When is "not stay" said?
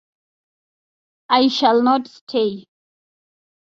1.83-2.65